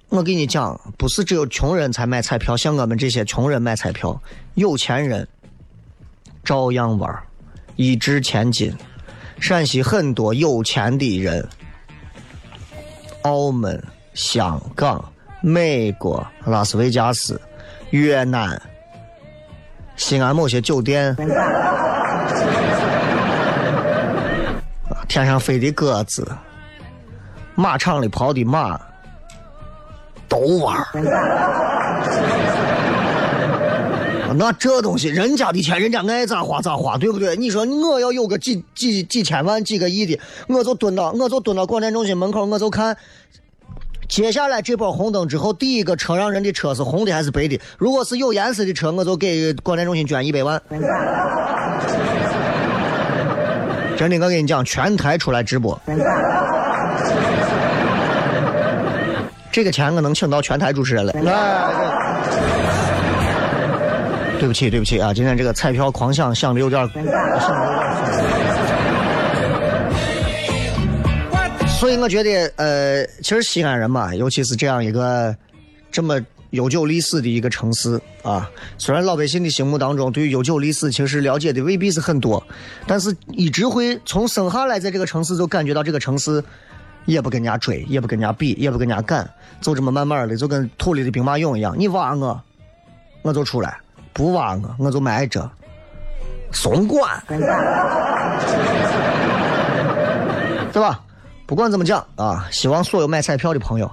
[0.09, 4.21] 我跟你讲，不是只有穷人才买彩票，像我们这些穷人买彩票，
[4.55, 5.27] 有钱人
[6.43, 7.17] 照样玩。
[7.76, 8.72] 一掷千金，
[9.40, 11.46] 陕西很多有钱的人，
[13.22, 13.82] 澳门、
[14.14, 15.04] 香港、
[15.40, 17.40] 美国、拉斯维加斯、
[17.90, 18.60] 越南、
[19.96, 21.16] 西安某些酒店，
[25.08, 26.26] 天上飞的鸽子，
[27.54, 28.80] 马场里跑的马，
[30.28, 30.76] 都玩。
[34.37, 37.37] 那这东西，人家的钱，人家爱咋花咋花，对不对？
[37.37, 40.18] 你说我要有个几几几千万、几个亿的，
[40.49, 42.97] 我就蹲到，我就蹲到广电中心门口，我就看，
[44.09, 47.61] 接下来这波红灯之后，第一个车让人的车是红的还是白的？
[47.79, 50.61] 如果是有颜色的车，我就给广电中心捐一百万。
[53.97, 55.81] 真的，我跟你讲，全台出来直播，
[59.53, 61.12] 这个钱我能请到全台主持人来。
[64.38, 65.14] 对不起，对不起啊！
[65.14, 67.94] 今天这个彩票狂响，响的有点儿，响的有点儿。
[71.79, 75.35] 所以我觉得，呃，其实西安人嘛，尤其是这样一个
[75.90, 76.20] 这么
[76.51, 82.42] 悠久历史的一个城市啊，虽然老百姓的心目当中对于悠久历史其实了解的未必是很多，
[82.87, 86.42] 但是一直会从生下来在这个城市就感觉到这个城市
[87.07, 89.29] 也不跟人家追，也不跟人家比，也不跟人家赶，
[89.61, 92.40] 就这么慢慢的，就跟土里的兵马俑一样，你挖我，
[93.23, 93.70] 我就出来；
[94.14, 95.50] 不挖我，我就埋着。
[96.53, 97.22] 怂管，
[100.72, 101.00] 对吧？
[101.46, 103.90] 不管怎么讲啊，希望所有买彩票的朋友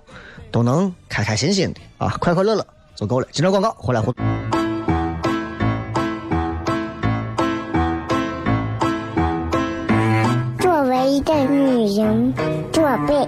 [0.52, 3.28] 都能开开心心的啊，快快乐乐就够了。
[3.32, 4.14] 今天广告回来回。
[10.60, 12.34] 作为一个女人，
[12.72, 13.28] 做背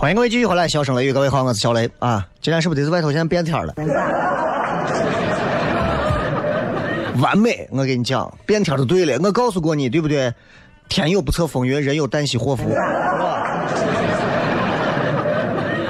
[0.00, 2.26] 欢迎各位继续回来，笑声雷雨，各位好，我是小雷啊。
[2.40, 3.74] 今天是不是得是外头现在变天了？
[7.20, 9.20] 完美，我跟你讲，变天就对了。
[9.22, 10.32] 我告诉过你，对不对？
[10.88, 12.70] 天有不测风云，人有旦夕祸福。
[12.70, 12.82] 是吧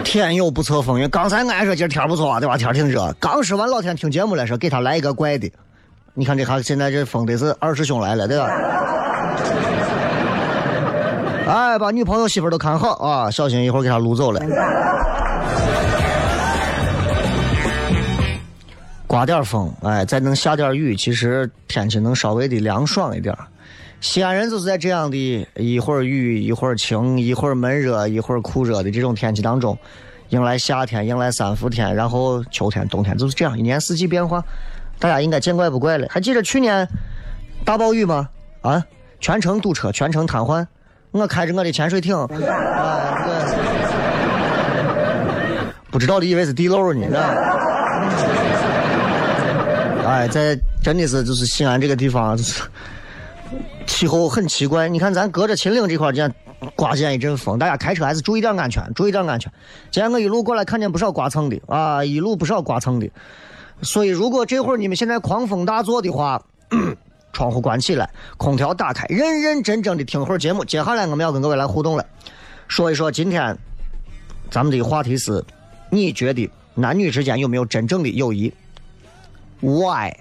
[0.03, 2.59] 天有不测风云，刚才俺说今天不错，对吧？
[2.59, 3.15] 天挺热。
[3.21, 5.49] 刚说完，老天听节目了，说给他来一个怪的。
[6.15, 8.51] 你看这哈，现在这风得是二师兄来了，对吧？
[11.51, 14.41] 哎，把女朋友媳妇都看好啊，小心一会儿给他撸走了。
[19.05, 23.37] 刮点风，哎，再能下点雨，其实天气能稍微的凉爽一点。
[24.01, 29.77] 西安人就是在这样的一会儿雨一会儿晴一会儿闷热一会儿酷热的这种天气当中，
[30.29, 34.41] 迎来夏天，迎来三伏天，然后秋天、冬天就是这样，一年四季变化，
[35.01, 36.07] 大家应该见怪不怪了。
[36.11, 36.87] 还记得去年
[37.65, 38.29] 大暴雨吗？
[38.61, 38.81] 啊，
[39.19, 40.65] 全程堵车，全程瘫痪。
[41.13, 42.29] 我开着我的潜水艇，啊，
[43.27, 43.31] 这
[45.91, 47.35] 不知道的以为是地漏呢，啊？
[50.07, 52.63] 哎，在真的是就是西安这个地方，就是
[53.87, 54.89] 气候很奇怪。
[54.89, 56.31] 你看咱隔着秦岭这块儿，这样
[56.77, 59.53] 刮见一阵风，大家开车还是注意点安全，注意点安全。
[59.91, 63.11] 今天我一路过来，看见不少刮蹭的啊，一路不少刮蹭的。
[63.83, 66.41] 所以如果这会儿你们现在狂风大作的话，
[67.33, 70.65] 窗户关起来，空调打开，认认真真的听会儿节目。
[70.65, 72.05] 接下来我们要跟各位来互动了，
[72.69, 73.57] 说一说今天
[74.51, 75.45] 咱们的话题是：
[75.91, 78.53] 你觉得男女之间有没有真正的友谊
[79.61, 80.13] ？Why？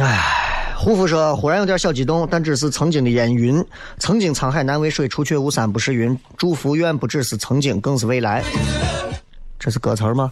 [0.00, 3.64] 唉，护肤说忽然有点小激动，但只是曾经的烟云。
[3.98, 6.18] 曾经沧海难为水，除却巫山不是云。
[6.36, 8.42] 祝福愿不只是曾经，更是未来。
[9.58, 10.30] 这是歌词吗？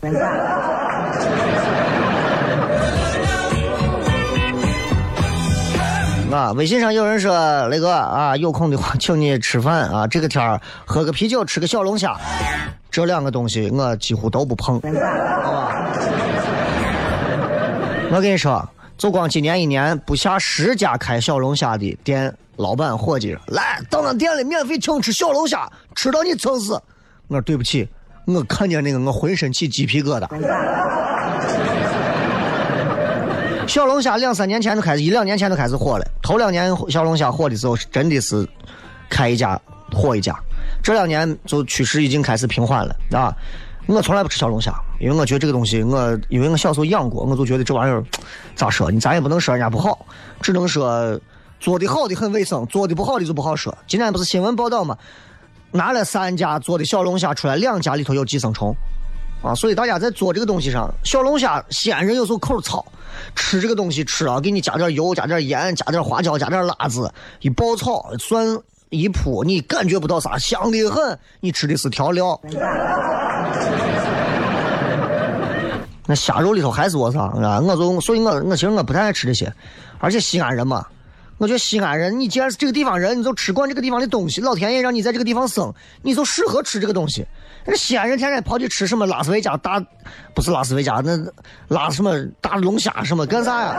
[6.33, 12.19] 啊，微信上有人说雷哥啊，有空的话请你吃饭啊，这个天儿喝个啤酒，吃个小龙虾，
[12.91, 14.81] 这两个东西我几乎都不碰，
[15.43, 15.87] 好吧？
[18.11, 18.67] 我跟你说，
[18.97, 26.73] 就光今年一年不下十家开小龙虾的店老板伙计，来到俺店里免费请吃小龙虾，吃到你撑死。
[27.29, 27.87] 我说对不起，
[28.27, 30.29] 我看见那个我浑身起鸡皮疙瘩。
[33.67, 36.07] 小龙虾两三年前就开始，一两年前就开始火了。
[36.23, 38.47] 头两年小龙虾火的时候，真的是
[39.09, 39.61] 开一家
[39.93, 40.35] 火一家。
[40.83, 43.35] 这两年就趋势已经开始平缓了啊！
[43.87, 48.05] 我从来不吃小龙虾，因为我觉得这个东西，我因为我小时候养过，我就觉得这玩意儿
[48.55, 50.07] 咋说，你咱也不能说人家不好，
[50.41, 51.19] 只能说
[51.59, 53.77] 做的好的很卫生，做的不好的就不好说。
[53.87, 54.97] 今天不是新闻报道吗？
[55.73, 58.73] 拿了三家做的小龙虾出来，两家里头有寄生虫，
[59.43, 62.85] 啊，所以大家在做这个东西上，小龙虾西安人有时候口糙，
[63.35, 67.11] 吃这个东西吃啊，给你加点油，加点盐，加点花椒，加点辣子，
[67.41, 68.47] 一爆炒蒜
[68.91, 72.39] 一铺，你感觉不到啥，香的很，你吃的是调料。
[76.05, 77.61] 那虾肉里头还是我啥啊？
[77.61, 79.51] 我就所以我我其实我不太爱吃这些，
[79.99, 80.85] 而且西安人嘛，
[81.43, 87.27] 我觉得西安人，你既然是这个地方人，你就吃惯这个地方的东西，老天爷让你在这个地方生，你就适合吃这个东西。
[87.65, 89.83] 那西安人天天跑去吃什么拉斯维加大，
[90.37, 91.19] 不是拉斯维加那
[91.67, 93.75] 拉什么大龙虾什么干啥呀？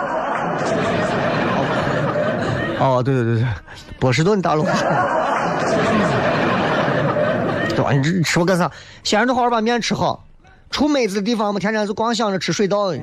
[2.81, 3.47] 哦，对对对对，
[3.97, 4.73] 波士顿大龙虾，
[7.69, 7.93] 对吧？
[7.93, 8.69] 你这吃我干啥？
[9.03, 10.21] 西安人都好好把面吃好。
[10.69, 12.91] 出妹子的地方，嘛天天就光想着吃水稻，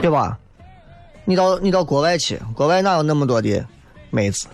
[0.00, 0.38] 对吧？
[1.24, 3.64] 你到你到国外去，国外哪有那么多的
[4.10, 4.46] 妹子？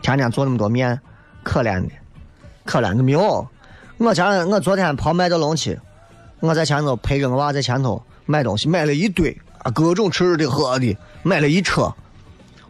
[0.00, 0.98] 天天做那么多面，
[1.42, 1.90] 可怜的，
[2.64, 3.46] 可怜的没有。
[3.98, 5.78] 我前我昨天跑麦德龙去，
[6.40, 11.92] 我在前头陪着我娃在前头买东西，买了一堆啊，各种吃的喝的，买了一车。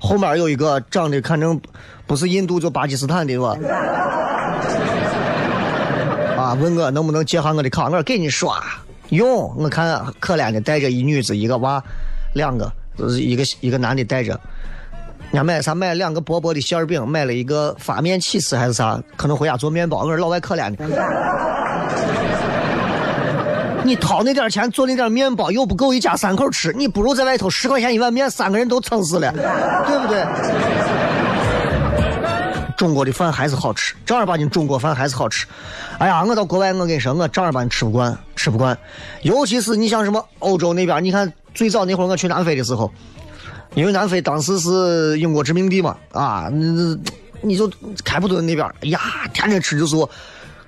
[0.00, 1.60] 后面有一个长得看着
[2.06, 3.56] 不是印度就巴基斯坦的吧？
[6.36, 6.54] 啊！
[6.54, 7.84] 问我能不能借下我的卡？
[7.86, 8.62] 我说给你刷
[9.10, 9.54] 用。
[9.56, 11.82] 我看可怜的带着一女子一个娃，
[12.34, 12.72] 两个，
[13.18, 14.38] 一个一个男的带着。
[15.30, 15.74] 人家买啥？
[15.74, 18.98] 买两个薄薄的馅饼，买了一个发面起司还是啥？
[19.14, 19.98] 可能回家做面包。
[19.98, 20.86] 我说老外可怜的，
[23.84, 29.30] 你掏那点钱做那点面包又不够一家三口吃，你不如在外头十块钱一碗面，三个人都撑死了，
[29.86, 30.24] 对不对？
[32.78, 35.46] 中国的饭还是好吃，正儿八经中国饭还是好吃。
[35.98, 38.78] 哎呀，我到国外，我跟你说，我正儿八经吃不惯，吃不惯。
[39.22, 42.92] 尤其是你像什么欧洲那边，你看最早那会儿我去南非的时候，
[43.74, 46.96] 因为南非当时是英国殖民地嘛，啊，你
[47.40, 47.70] 你就
[48.04, 49.00] 开普敦那边，哎呀，
[49.32, 49.96] 天天吃就是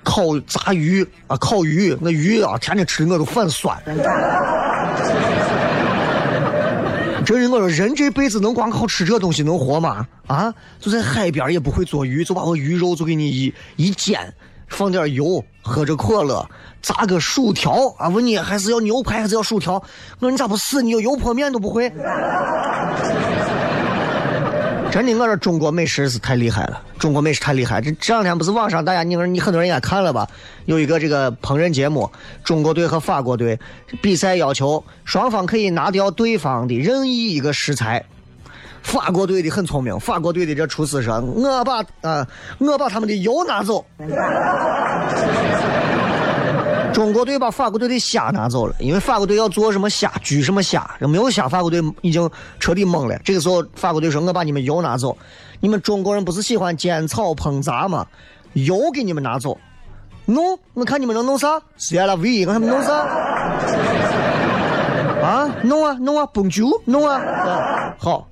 [0.03, 3.77] 烤炸鱼啊，烤鱼，那鱼啊，天天吃的我都反酸。
[7.23, 10.07] 这人我说人这辈子能光靠吃这东西能活吗？
[10.27, 14.33] 啊，就在海边也不会做鱼，就把我鱼肉就给你一一煎，
[14.71, 16.49] 放点油，喝着可乐，
[16.81, 18.07] 炸个薯条啊？
[18.09, 19.73] 问你还是要牛排还是要薯条？
[19.73, 19.83] 我
[20.21, 20.81] 说你咋不死？
[20.81, 21.91] 你有油泼面都不会？
[24.91, 27.79] 真的，我说中国美食是太厉害了，中国美食太厉害。
[27.79, 30.27] 这这两天不是网上大家，你你很多人也看了吧？
[30.65, 32.09] 有一个这个烹饪节目，
[32.43, 33.57] 中国队和法国队
[34.01, 38.03] 比赛，要求双方可以拿掉对方的任意一个食材。
[38.83, 42.27] 法国队的很聪明，法国队的这厨师说：“我把啊，
[42.59, 43.85] 我把他们的油拿走。
[46.91, 52.29] ”中国队把法国队的虾拿走了，因为法国队要做什么虾，焗什么虾，这没有虾，法国队已经
[52.59, 53.17] 彻底懵了。
[53.23, 55.17] 这个时候，法国队说：“我把你们油拿走，
[55.61, 58.05] 你们中国人不是喜欢煎炒烹炸吗？
[58.53, 59.57] 油给你们拿走，
[60.25, 61.61] 弄，我看你们能弄啥？
[61.77, 62.93] 是呀，那 V，我他们弄啥？
[65.21, 67.21] 啊，弄啊，弄啊，蹦球，弄啊，
[67.97, 68.27] 好。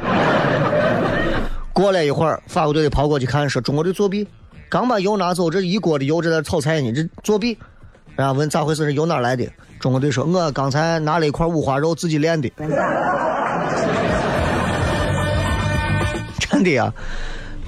[1.72, 4.26] 过了一会儿，法国队的跑过去看，说中国队作弊，
[4.68, 7.56] 刚把油拿走，这一锅的油这在炒菜呢，这作弊。
[8.14, 8.84] 然后问咋回事？
[8.86, 9.46] 这油哪来的？
[9.78, 12.50] 中国队说：“我刚才拿了一块五花肉自己炼的。”
[16.38, 16.90] 真的呀，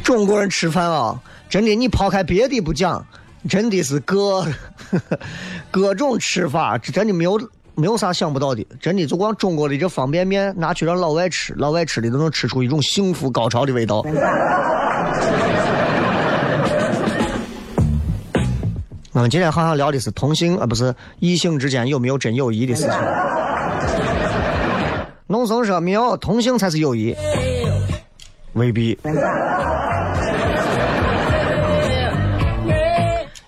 [0.03, 1.21] 中国人吃饭啊，
[1.51, 3.05] 真的，你抛开别的不讲，
[3.47, 4.47] 真的是各
[5.71, 7.39] 各种吃法，真的没有
[7.79, 8.67] 没有啥想不到的。
[8.81, 14.05] 真的，就光中国的这方便面拿去让老外吃，老外吃的都能吃出一种幸福高潮的味道。
[19.13, 22.93] 我们今天好像聊的是同性啊，不是异性之间有没有真友谊的事情。
[25.29, 27.15] 农村说没有，同性才是友谊，
[28.55, 28.99] 未必。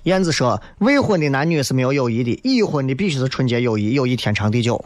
[0.05, 4.83] 燕子说未婚的男女是没有友谊的，已婚的必须是纯洁友谊，友谊天长地久。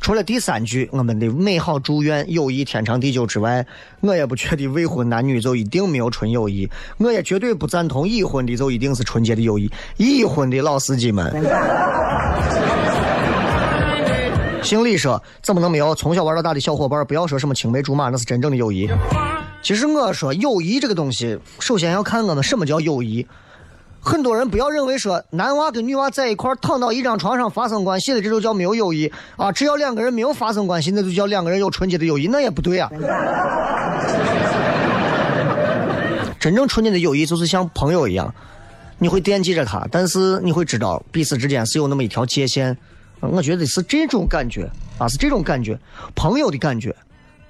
[0.00, 3.66] 除了第三句我们的美好祝愿友谊天长地久之外，
[4.00, 6.70] 我也不觉得未婚男女就一定没有纯友谊。
[6.98, 9.68] 我也绝对不赞同已婚的就一定是纯洁的友谊。
[9.96, 11.30] 已婚的老司机们，
[14.62, 17.04] 姓李说怎么能没有从小玩到大的小伙伴？
[17.04, 18.88] 不要说什么青梅竹马，那是真正的友谊。
[19.62, 23.26] 其实我说友谊这个东西，首先要看我们什么叫友谊。
[24.00, 29.52] 很多人不要认为说男娃跟女娃在一块躺到一张床上发生关系的这就叫没有友谊啊！
[29.52, 32.90] 只要两个人没有发生关系，那就叫两个人有纯洁的友谊，那也不对啊。
[36.38, 38.32] 真正纯洁的友谊就是像朋友一样，
[38.98, 42.76] 你会惦记着他，但是你会知道彼此之间是有那么一条界限。
[43.20, 45.76] 我觉得是这种感觉啊，是这种感觉，
[46.14, 46.94] 朋友的感觉，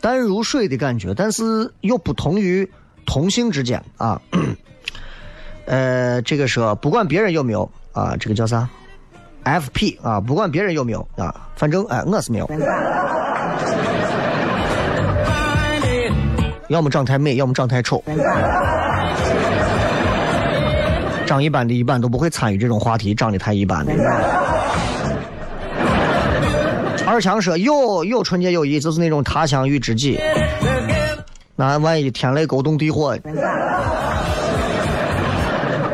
[0.00, 2.68] 淡如水的感觉，但是又不同于
[3.04, 4.18] 同性之间啊。
[5.68, 8.66] 呃，这个说不管别人有没有啊，这个叫啥
[9.44, 12.50] ？FP 啊，不管别人有没有啊，反正哎，我是没有。
[16.68, 18.02] 要么长太美，要么长太丑。
[21.26, 23.14] 长一般的，一般都不会参与这种话题。
[23.14, 23.92] 长得太一般的。
[27.06, 30.18] 二强说有有纯洁友谊，就是那种他乡遇知己。
[31.56, 33.18] 那万一天雷勾动地火？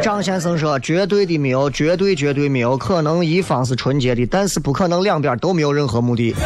[0.05, 6.37] 张先生说绝对的没有，绝对绝对没有可能一方是纯洁的，但是不可能两边都没有任何目的。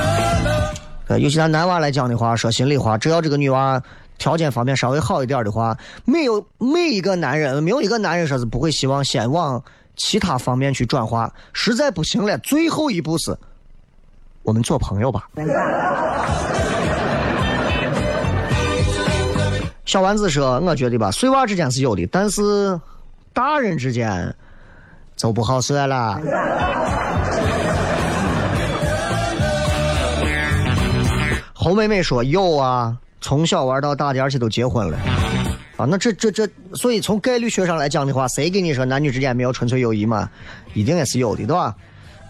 [1.08, 3.82] 呃，尤其咱男娃来讲的话，说心里话，只要这个女娃。
[4.16, 9.62] 条件方面稍微好一点的话，没有每一个男人，没有一个男人说是不会希望先往
[9.94, 11.32] 其他方面去转化。
[11.52, 13.36] 实在不行了，最后一步是，
[14.42, 15.28] 我们做朋友吧。
[19.84, 22.78] 小丸子说：“我觉得吧，碎娃之间是有的，但是
[23.32, 24.34] 大人之间
[25.16, 26.20] 就不好说了。”
[31.52, 34.96] 侯妹妹说：“有啊。”从小玩到大的，而且都结婚了，
[35.76, 40.30] 啊，那这这这，所以从概率学上来讲的话，谁跟你说男女之间没有纯粹友谊嘛？
[40.72, 41.74] 一定也是有的，对吧？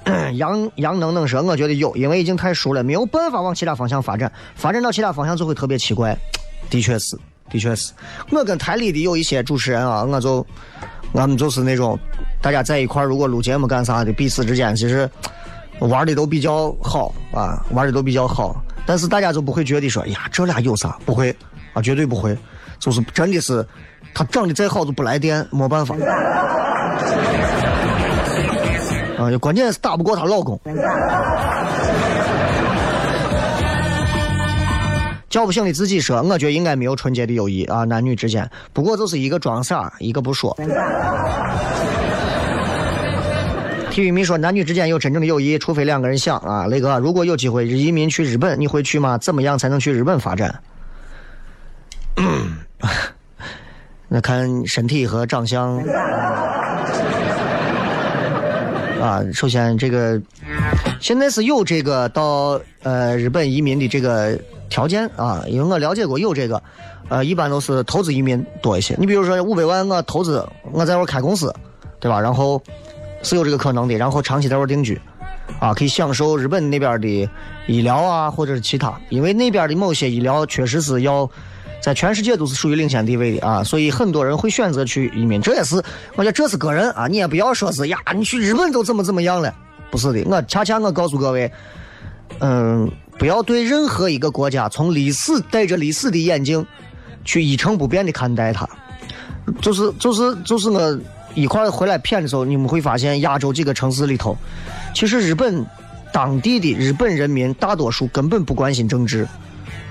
[0.32, 6.16] 杨杨能能说，我觉得有，因为已经太熟了，没有办法往其他方向发展，发展到其他方向就会特别奇怪。
[6.70, 7.16] 的确是，
[7.50, 7.92] 的确是。
[8.30, 10.46] 我跟台里的有一些主持人啊，我就，
[11.12, 11.98] 我们就是那种，
[12.40, 15.08] 大家在一块儿，如果录节目干啥的，彼此之间其实
[15.80, 18.62] 玩的都比较好啊，玩的都比较好。
[18.86, 20.98] 但是大家就不会觉得说，呀，这俩有啥？
[21.04, 21.34] 不会，
[21.72, 22.36] 啊，绝对不会，
[22.78, 23.66] 就是真的是，
[24.14, 25.94] 他长得再好都不来电，没办法。
[29.18, 30.58] 啊，关键是打不过她老公。
[35.28, 40.56] 叫不醒的自己说，我觉得应该没有纯洁的友谊啊，男女之间，不过就是一个装傻，一个不说。
[43.90, 49.18] 体育迷说：“男女之间有真正的友谊，除非两个人想啊。”雷哥，如果有机会移民去日本，你会去吗？
[49.18, 50.62] 怎么样才能去日本发展？
[54.06, 55.76] 那看身体和长相
[59.00, 59.20] 啊。
[59.32, 60.20] 首先，这个
[61.00, 64.38] 现在是有这个到呃日本移民的这个
[64.68, 66.62] 条件啊，因为我了解过有这个，
[67.08, 68.94] 呃，一般都是投资移民多一些。
[68.98, 71.54] 你比如说五百万，我投资，我在这开公司，
[72.00, 72.20] 对吧？
[72.20, 72.62] 然后。
[73.20, 74.96] 是有这个可能的，然后长期在这定居，
[75.58, 77.28] 啊，可以享受日本那边的
[77.66, 81.28] 医疗啊，或者是其他，因为那边的某些医疗确实是要
[81.82, 85.42] 在全世界都是属于领先地位的啊，所以很多人会选择去移民。
[85.42, 85.82] 这也是
[86.14, 89.52] 我觉得这是个人啊，你也不要说是呀，你去日本都怎么怎么样了，
[89.90, 91.50] 不是的，我恰恰我告诉各位，
[92.38, 92.88] 嗯，
[93.18, 96.64] 不要对任何一个国家从历史带着历史的眼睛
[97.24, 98.68] 去一成不变的看待它，
[99.60, 100.98] 就是就是就是我。
[101.34, 104.36] 一块回来骗的时候，你们会发现亚洲几个城市里头，
[104.92, 105.64] 其实日本
[106.10, 109.28] 当地的日本人民大多数根本不关心政治，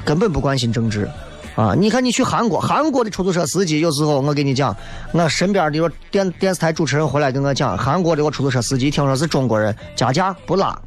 [0.04, 1.08] 根本不关心政治
[1.56, 1.74] 啊！
[1.74, 4.76] 你看你去韩国，韩国的出租车司机有时候我跟你讲，
[5.14, 10.78] 我身边的电电视台主持人回来跟我讲，韩国的我出租车司机听说是中国人加价不拉。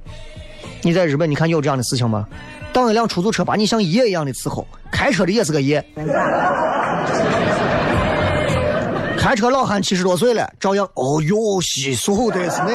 [0.83, 2.27] 你在日本你看有这样的事情吗？
[2.73, 5.85] 当一辆出租车把你像爷一样的伺候，开车的也是个爷。
[9.19, 12.71] 开车老汉七十多岁了，照样哦哟，稀疏的是呢。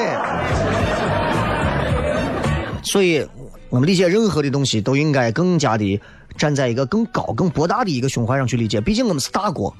[2.82, 3.26] 所以，
[3.68, 6.00] 我们理解任何的东西，都应该更加的
[6.36, 8.80] 站在一个更高、更博大的一个胸怀上去理解。
[8.80, 9.74] 毕竟我们是大国，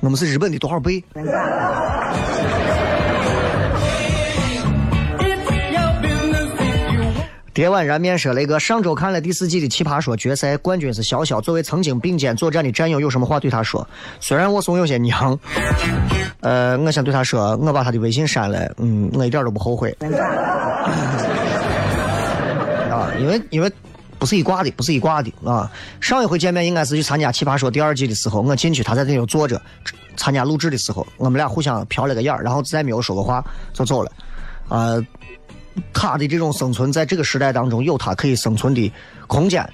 [0.00, 1.04] 我们是日本的多少倍？
[7.60, 11.42] 夜晚燃面说雷哥，上周看了第四季的《奇葩说》决赛，冠军是潇潇。
[11.42, 13.86] 作为曾经并肩作战的战友，有什么话对他说？
[14.18, 15.38] 虽然我怂有些娘，
[16.40, 19.94] 呃，我想对他说，我把他的微信删了，嗯，我一点都不后悔。
[22.88, 23.70] 啊，因为因为
[24.18, 25.70] 不是一挂的，不是一挂的啊。
[26.00, 29.60] 上一回见面应该是去参加《奇葩说》第二季的时候，我进去，他在那里坐着，
[30.16, 33.44] 参加录制的时候，我们俩互相瞟了个眼然后再没有说过话，
[33.74, 34.10] 就走了。
[34.66, 34.96] 啊。
[35.92, 38.92] 他的这种生存在这个时代当中有他可以生存的
[39.26, 39.68] 空间，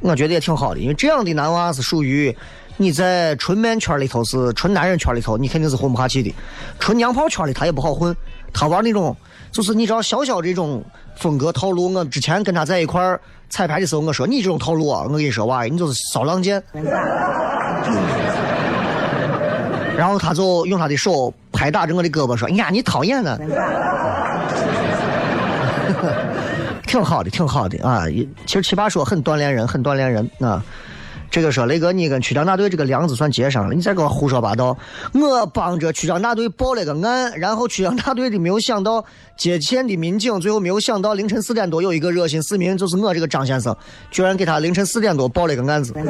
[0.00, 0.80] 我觉得也挺好的。
[0.80, 2.34] 因为这样的男娃是属于
[2.76, 6.34] 你在纯面圈里头是纯男人圈里头，你肯定是混不下去的。
[6.78, 8.14] 纯娘炮圈里他也不好混，
[8.52, 9.16] 他玩那种
[9.50, 10.84] 就是你知道小小这种
[11.16, 11.92] 风格套路。
[11.92, 13.18] 我之前跟他在一块
[13.48, 13.86] 彩排的。
[13.86, 16.62] 时候，我说你这种套路啊，我跟你说哇，你就是骚浪贱。
[19.96, 20.96] 然后他就用他的。
[20.96, 22.08] 手拍打着我的。
[22.10, 23.38] 胳膊说：“哎呀，你讨厌呢。”
[26.86, 28.06] 挺好的，挺好的啊！
[28.46, 30.62] 其实奇葩说很锻炼人，很锻炼人啊。
[31.28, 34.78] 这个说雷哥，你跟区长大队这个梁子算接上了，你再给我胡说八道。
[35.12, 39.04] 我帮着区长大队报了个案，然后区长大队的没有想到
[39.36, 43.76] 接线的民警，最后没有想到凌晨四点多有一个热心市民，就是我这个张先生，
[44.10, 45.92] 居然给他凌晨四点多报了个案子。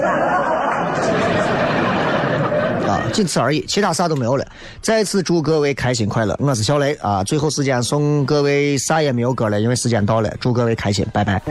[3.13, 4.45] 仅此而已，其他啥都没有了。
[4.81, 7.23] 再次祝各位开心快乐，我是小雷啊。
[7.25, 11.43] 最后时间送各位啥也没有歌了，因为时间到了，祝各位开心，拜拜。